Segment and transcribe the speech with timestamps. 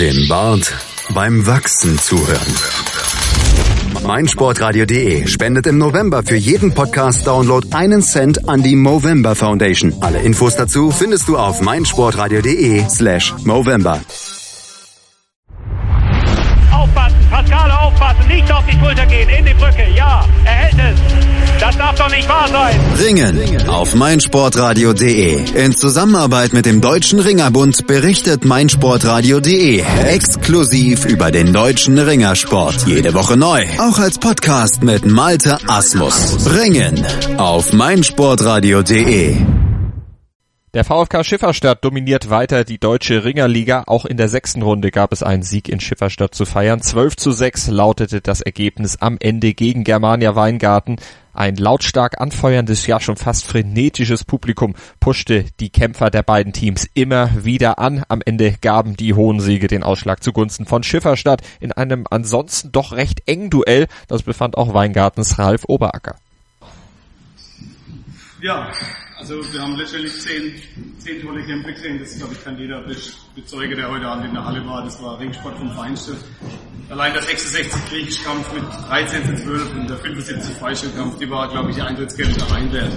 [0.00, 0.74] Dem Bart
[1.12, 2.54] beim Wachsen zuhören.
[4.02, 9.92] meinsportradio.de spendet im November für jeden Podcast-Download einen Cent an die Movember Foundation.
[10.00, 14.00] Alle Infos dazu findest du auf meinsportradio.de slash Movember.
[16.72, 21.29] Aufpassen, Pascal, aufpassen, nicht auf die Schulter gehen, in die Brücke, ja, er hält es.
[21.60, 22.80] Das darf doch nicht wahr sein.
[22.98, 25.62] Ringen auf meinsportradio.de.
[25.62, 32.86] In Zusammenarbeit mit dem Deutschen Ringerbund berichtet meinsportradio.de exklusiv über den deutschen Ringersport.
[32.86, 33.62] Jede Woche neu.
[33.78, 36.46] Auch als Podcast mit Malte Asmus.
[36.50, 37.04] Ringen
[37.36, 39.36] auf meinsportradio.de.
[40.72, 43.82] Der VfK Schifferstadt dominiert weiter die deutsche Ringerliga.
[43.88, 46.80] Auch in der sechsten Runde gab es einen Sieg in Schifferstadt zu feiern.
[46.80, 50.98] 12 zu 6 lautete das Ergebnis am Ende gegen Germania Weingarten.
[51.40, 57.30] Ein lautstark anfeuerndes, ja schon fast frenetisches Publikum pushte die Kämpfer der beiden Teams immer
[57.46, 58.04] wieder an.
[58.08, 62.92] Am Ende gaben die hohen Siege den Ausschlag zugunsten von Schifferstadt in einem ansonsten doch
[62.92, 63.86] recht engen Duell.
[64.06, 66.16] Das befand auch Weingartens Ralf Oberacker.
[68.42, 68.70] Ja,
[69.18, 70.52] also wir haben letztendlich zehn,
[70.98, 72.00] zehn tolle Kämpfe gesehen.
[72.00, 72.84] Das glaube ich kann jeder
[73.34, 74.84] bezeugen, der heute Abend in der Halle war.
[74.84, 76.18] Das war Ringsport vom Feinsten.
[76.90, 81.70] Allein der 66 Griechisch-Kampf mit 13 zu 12 und der 75 Freistellkampf, die war, glaube
[81.70, 82.90] ich, die Eintrittskämpfe reinwert.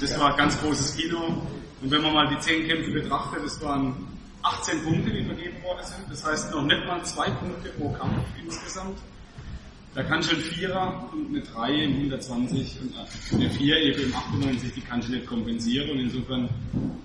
[0.00, 1.42] Das war ein ganz großes Kino.
[1.82, 3.96] Und wenn man mal die zehn Kämpfe betrachtet, das waren
[4.44, 6.08] 18 Punkte, die vergeben worden sind.
[6.08, 8.98] Das heißt noch nicht mal zwei Punkte pro Kampf insgesamt.
[9.96, 12.94] Da kann schon Vierer und eine 3 im 120 und
[13.40, 15.90] eine 4 eben im 98, die kann ich nicht kompensieren.
[15.90, 16.48] Und insofern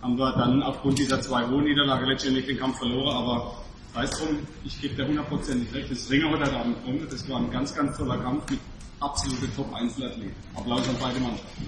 [0.04, 3.18] haben wir dann aufgrund dieser zwei hohen Niederlage letztendlich den Kampf verloren.
[3.18, 3.64] Aber
[3.98, 5.90] weiß drum, ich gebe dir hundertprozentig recht.
[5.90, 7.08] Das Ringer heute Abend gewonnen.
[7.10, 8.60] Das war ein ganz, ganz toller Kampf mit
[9.00, 10.36] absolute Top-Einzelathleten.
[10.56, 11.66] Applaus an beide Mannschaften.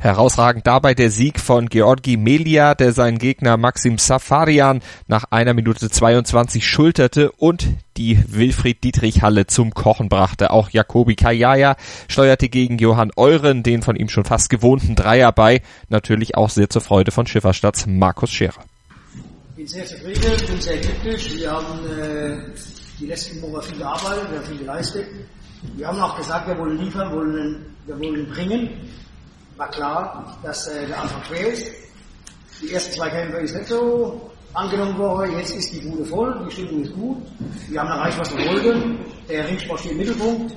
[0.00, 5.90] Herausragend dabei der Sieg von Georgi Melia, der seinen Gegner Maxim Safarian nach einer Minute
[5.90, 10.50] 22 schulterte und die Wilfried Dietrich Halle zum Kochen brachte.
[10.50, 11.74] Auch Jakobi Kajaya
[12.08, 15.62] steuerte gegen Johann Euren den von ihm schon fast gewohnten Dreier bei.
[15.88, 18.62] Natürlich auch sehr zur Freude von Schifferstadts Markus Scherer.
[19.68, 21.36] Bin sehr zufrieden, bin sehr glücklich.
[21.36, 22.38] Wir haben äh,
[22.98, 25.06] die letzten Wochen viel gearbeitet, wir haben viel geleistet.
[25.76, 28.70] Wir haben auch gesagt, wir wollen liefern, wollen, wir wollen bringen
[29.58, 31.66] war klar, dass äh, der Anfang schwer ist.
[32.62, 35.36] Die ersten zwei Kämpfe ist nicht so angenommen worden.
[35.36, 37.18] Jetzt ist die Bude voll, die Stimmung ist gut.
[37.68, 38.98] Wir haben erreicht, was wir wollten.
[39.28, 40.56] Der Ringsport steht im Mittelpunkt.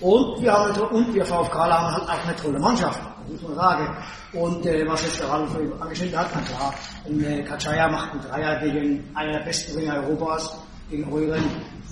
[0.00, 3.00] Und wir haben und wir VfK haben halt auch eine tolle Mannschaft,
[3.42, 3.96] man sagen.
[4.32, 5.50] Und äh, was jetzt der Ralf
[5.80, 6.74] angeschnitten hat, na klar,
[7.06, 10.56] ein äh, Kachaya macht einen Dreier gegen einen der besten Ringer Europas,
[10.90, 11.44] gegen Euren.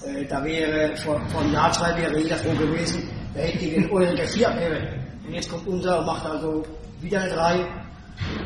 [0.05, 3.91] Äh, da wäre vor, vor einem Jahr, zwei wäre jeder froh gewesen, der hätte gegen
[3.91, 5.07] Euren der vier wäre.
[5.27, 6.65] Und jetzt kommt unser und macht also
[7.01, 7.67] wieder eine 3.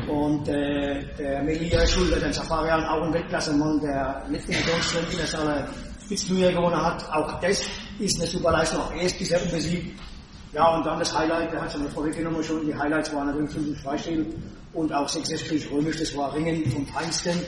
[0.09, 5.27] Und äh, der Melia Schulter, der Safarian, auch ein Weltklasse-Mann, der letzten Deutschland in der
[5.27, 5.67] Sache
[6.11, 7.09] Spitzenturnier gewonnen hat.
[7.13, 7.63] Auch das
[7.99, 8.81] ist eine super Leistung.
[8.81, 9.97] Auch er ist bisher unbesiegt.
[10.53, 13.81] Ja, und dann das Highlight, der hat schon vorweggenommen schon, die Highlights waren natürlich 5
[13.81, 14.25] Freistil
[14.73, 17.39] und auch 66 römisch, das war Ringen vom Feinsten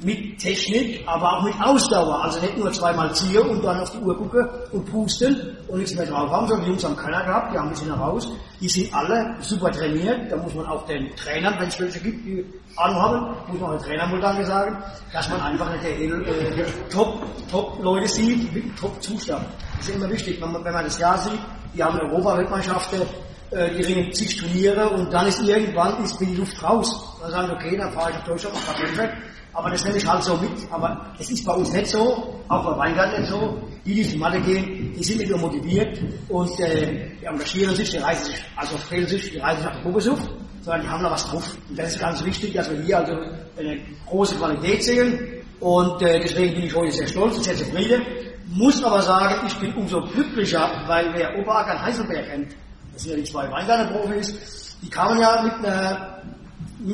[0.00, 2.22] mit Technik, aber auch mit Ausdauer.
[2.22, 5.94] Also nicht nur zweimal ziehen und dann auf die Uhr gucken und pusten und nichts
[5.94, 8.28] mehr drauf haben, sondern die Jungs haben keiner gehabt, die haben ein bisschen heraus.
[8.60, 10.30] Die sind alle super trainiert.
[10.30, 12.44] Da muss man auch den Trainern, wenn es welche gibt, die
[12.76, 14.76] Ahnung haben, muss man auch den Trainern wohl danke sagen,
[15.12, 17.20] dass man einfach nicht äh, top,
[17.50, 19.46] top Leute sieht mit top Zustand.
[19.76, 21.40] Das ist immer wichtig, wenn man, wenn man das Jahr sieht,
[21.74, 23.02] die haben Europa-Weltmeisterschaften,
[23.50, 27.18] äh, die ringen zig Turniere und dann ist irgendwann ist die Luft raus.
[27.20, 29.12] Dann sagen, okay, dann fahre ich nach Deutschland, mach Patent
[29.58, 30.52] aber das nehme ich halt so mit.
[30.70, 33.60] Aber es ist bei uns nicht so, auch bei Weingarten nicht so.
[33.84, 35.98] Die, die in Mathe gehen, die sind nicht nur motiviert
[36.28, 39.82] und äh, die engagieren sich, die reisen sich, also fehlen sich, die reisen sich nach
[39.82, 40.18] Probesuch,
[40.62, 41.56] sondern die haben da was drauf.
[41.68, 43.12] Und das ist ganz wichtig, dass wir hier also
[43.58, 45.42] eine große Qualität sehen.
[45.58, 48.02] Und äh, deswegen bin ich heute sehr stolz und sehr zufrieden.
[48.50, 52.54] Muss aber sagen, ich bin umso glücklicher, weil wer Oberacker Heiselberg kennt,
[52.92, 56.22] das sind ja die zwei Weingarten-Profis, die kamen ja mit einer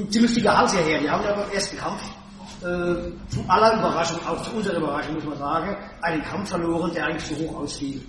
[0.08, 1.00] ziemlich dicker Hals hierher.
[1.00, 2.02] Die haben ja beim ersten Kampf
[2.64, 7.06] äh, zu aller Überraschung, auch zu unserer Überraschung muss man sagen, einen Kampf verloren, der
[7.06, 8.00] eigentlich zu hoch ausfiel.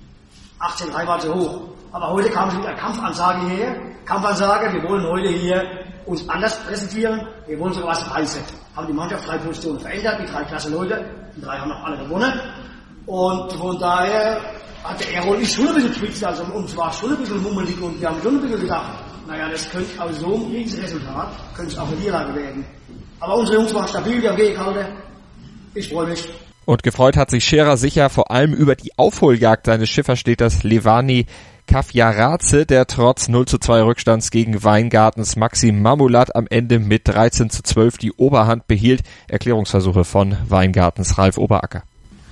[0.60, 1.62] 18.3 war zu hoch.
[1.92, 3.76] Aber heute kam sie mit einer Kampfansage her.
[4.06, 5.64] Kampfansage, wir wollen heute hier
[6.06, 7.28] uns anders präsentieren.
[7.48, 8.42] Wir wollen sogar was reißen.
[8.76, 11.06] Haben die Mannschaft drei Positionen verändert, die drei klasse Leute.
[11.36, 12.34] Die drei haben noch alle gewonnen.
[13.06, 14.40] Und von daher
[14.84, 18.00] hatte er wohl schon ein bisschen schwitzen, also uns war schon ein bisschen mummelig und
[18.00, 18.92] wir haben schon ein bisschen gedacht,
[19.28, 22.66] naja, das könnte aus so einem Kriegsresultat, könnte es auch eine Niederlage werden.
[23.20, 24.94] Aber unsere Jungs waren stabil, die haben gehalten.
[25.74, 26.28] Ich freue mich.
[26.66, 31.28] Und gefreut hat sich Scherer sicher vor allem über die Aufholjagd seines Schifferstädters Levani
[31.68, 37.50] Kafjaraze, der trotz 0 zu 2 Rückstands gegen Weingartens Maxim Mamulat am Ende mit 13
[37.50, 39.02] zu 12 die Oberhand behielt.
[39.28, 41.84] Erklärungsversuche von Weingartens Ralf Oberacker.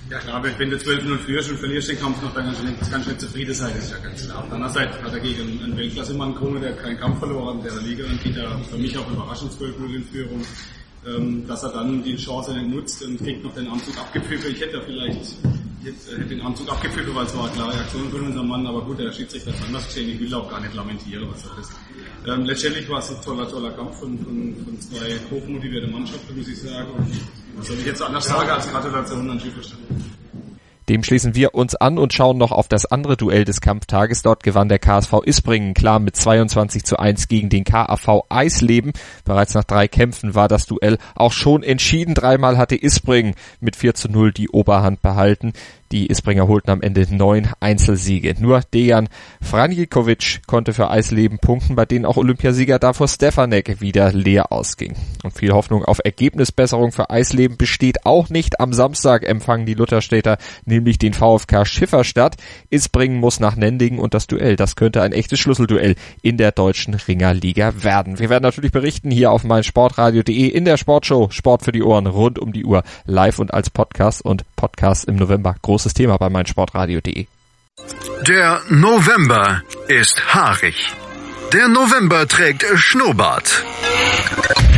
[0.10, 2.80] Ja klar, wenn du 12-0 führst und verlierst den Kampf noch, dann kannst du nicht,
[2.92, 4.40] kannst du nicht zufrieden sein, das ist ja ganz klar.
[4.40, 7.74] Auf der anderen Seite hat er gegen einen Weltklasse-Mann gerungen, der keinen Kampf verloren, der
[7.82, 10.42] Liga und geht da für mich auch überraschend 12-0 in Führung.
[11.06, 14.52] Ähm, dass er dann die Chance nicht nutzt und kriegt noch den Anzug abgepfiffen.
[14.52, 15.36] Ich hätte vielleicht
[15.84, 18.82] jetzt, hätte den Anzug abgepfiffen, weil es war eine klare Aktion von unserem Mann, aber
[18.84, 20.12] gut, der Schiedsrichter hat anders gesehen.
[20.12, 21.72] Ich will auch gar nicht lamentieren, was er ist.
[22.26, 26.48] Ähm, letztendlich war es ein toller, toller Kampf von, von, von zwei hochmotivierte Mannschaften, muss
[26.48, 26.88] ich sagen.
[27.58, 29.80] Was soll ich jetzt anders sagen als Gratulation an Schieferstadt?
[30.90, 34.22] Dem schließen wir uns an und schauen noch auf das andere Duell des Kampftages.
[34.22, 38.92] Dort gewann der KSV Isbringen klar mit 22 zu 1 gegen den KAV Eisleben.
[39.24, 42.16] Bereits nach drei Kämpfen war das Duell auch schon entschieden.
[42.16, 45.54] Dreimal hatte Isbringen mit 4 zu 0 die Oberhand behalten.
[45.94, 48.34] Die Isbringer holten am Ende neun Einzelsiege.
[48.40, 49.10] Nur Dejan
[49.44, 54.96] Franjikovic konnte für Eisleben punkten, bei denen auch Olympiasieger Davor Stefanek wieder leer ausging.
[55.22, 58.60] Und viel Hoffnung auf Ergebnisbesserung für Eisleben besteht auch nicht.
[58.60, 62.38] Am Samstag empfangen die Lutherstädter nämlich den VfK Schifferstadt.
[62.72, 65.94] Isbringen muss nach Nendingen und das Duell, das könnte ein echtes Schlüsselduell
[66.24, 68.18] in der deutschen Ringerliga werden.
[68.18, 72.40] Wir werden natürlich berichten hier auf meinsportradio.de in der Sportshow Sport für die Ohren rund
[72.40, 75.58] um die Uhr live und als Podcast und Podcast im November.
[75.62, 77.26] Groß großes Thema bei meinsportradio.de.
[78.26, 80.94] Der November ist haarig.
[81.52, 83.66] Der November trägt Schnurrbart.